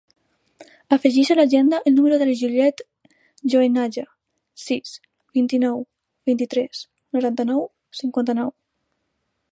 [0.95, 2.81] Afegeix a l'agenda el número de la Juliet
[3.55, 4.07] Goenaga:
[4.63, 4.97] sis,
[5.39, 5.85] vint-i-nou,
[6.31, 6.83] vint-i-tres,
[7.19, 7.65] noranta-nou,
[8.03, 8.55] cinquanta-nou.